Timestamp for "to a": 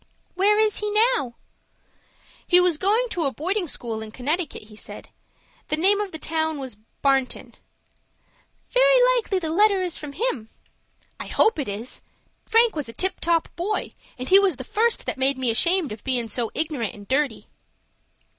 3.11-3.31